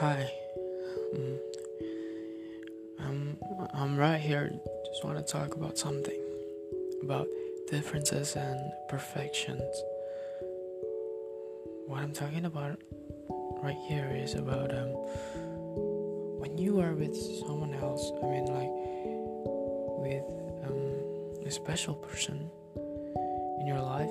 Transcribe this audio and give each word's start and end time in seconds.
Hi. 0.00 0.30
Mm. 1.14 1.38
I'm 3.00 3.38
I'm 3.72 3.96
right 3.96 4.20
here. 4.20 4.50
Just 4.86 5.04
want 5.04 5.18
to 5.18 5.24
talk 5.24 5.54
about 5.54 5.78
something 5.78 6.20
about 7.02 7.26
differences 7.68 8.36
and 8.36 8.60
perfections. 8.88 9.62
What 11.86 12.00
I'm 12.00 12.12
talking 12.12 12.44
about 12.44 12.80
right 13.62 13.76
here 13.88 14.10
is 14.14 14.34
about 14.34 14.70
um 14.74 14.92
when 16.40 16.58
you 16.58 16.80
are 16.80 16.94
with 16.94 17.16
someone 17.46 17.74
else. 17.74 18.12
I 18.22 18.26
mean, 18.26 18.46
like 18.46 18.74
with 20.04 20.24
um 20.68 21.46
a 21.46 21.50
special 21.50 21.94
person 21.94 22.50
in 22.76 23.66
your 23.66 23.80
life. 23.80 24.10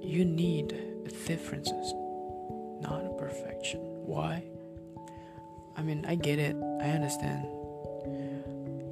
You 0.00 0.24
need 0.24 0.74
differences. 1.26 1.92
Why? 4.08 4.42
I 5.76 5.82
mean, 5.82 6.06
I 6.08 6.14
get 6.14 6.38
it. 6.38 6.56
I 6.80 6.88
understand. 6.92 7.44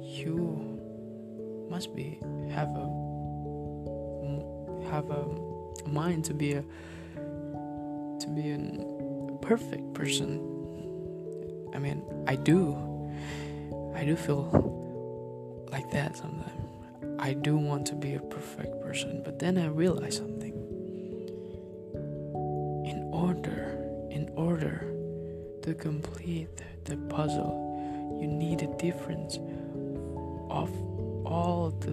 You 0.03 0.77
must 1.71 1.95
be 1.95 2.19
have 2.51 2.69
a 2.69 2.87
have 4.91 5.09
a 5.09 5.25
mind 5.89 6.23
to 6.25 6.35
be 6.35 6.53
a 6.53 6.61
to 6.61 8.27
be 8.29 8.51
a 8.51 9.37
perfect 9.41 9.91
person. 9.95 10.37
I 11.73 11.79
mean, 11.79 12.03
I 12.27 12.35
do. 12.35 12.77
I 13.95 14.05
do 14.05 14.15
feel 14.15 15.65
like 15.71 15.89
that 15.89 16.15
sometimes. 16.15 16.61
I 17.17 17.33
do 17.33 17.57
want 17.57 17.87
to 17.87 17.95
be 17.95 18.13
a 18.13 18.19
perfect 18.19 18.83
person, 18.83 19.23
but 19.25 19.39
then 19.39 19.57
I 19.57 19.65
realize 19.65 20.15
something. 20.15 20.53
In 22.85 23.09
order 23.11 23.77
in 24.11 24.29
order 24.35 24.93
to 25.67 25.73
complete 25.73 26.61
the 26.85 26.95
puzzle, 27.09 28.17
you 28.21 28.27
need 28.27 28.61
a 28.61 28.73
difference 28.77 29.35
of 30.49 30.71
all 31.25 31.71
the, 31.81 31.91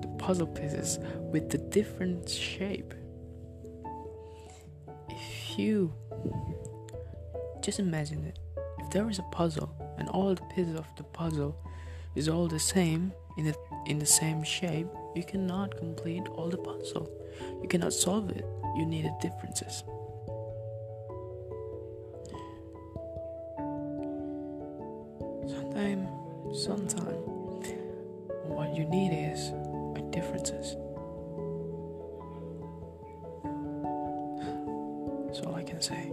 the 0.00 0.14
puzzle 0.16 0.46
pieces 0.46 1.00
with 1.32 1.50
the 1.50 1.58
different 1.58 2.30
shape. 2.30 2.94
If 5.08 5.58
you 5.58 5.92
just 7.60 7.80
imagine 7.80 8.24
it, 8.24 8.38
if 8.78 8.90
there 8.92 9.10
is 9.10 9.18
a 9.18 9.26
puzzle 9.32 9.74
and 9.98 10.08
all 10.10 10.32
the 10.36 10.42
pieces 10.54 10.76
of 10.76 10.86
the 10.96 11.02
puzzle 11.02 11.56
is 12.14 12.28
all 12.28 12.46
the 12.46 12.60
same 12.60 13.12
in 13.38 13.46
the 13.46 13.56
in 13.86 13.98
the 13.98 14.06
same 14.06 14.44
shape, 14.44 14.86
you 15.16 15.24
cannot 15.24 15.76
complete 15.76 16.28
all 16.28 16.48
the 16.48 16.58
puzzle. 16.58 17.10
You 17.60 17.68
cannot 17.68 17.92
solve 17.92 18.30
it. 18.30 18.46
You 18.76 18.86
need 18.86 19.04
the 19.04 19.16
differences. 19.20 19.82
Sometime, 25.48 26.08
sometime, 26.52 27.22
what 28.48 28.74
you 28.76 28.84
need 28.84 29.32
is 29.32 29.50
differences. 30.10 30.76
That's 35.26 35.40
all 35.40 35.54
I 35.54 35.62
can 35.62 35.80
say. 35.80 36.12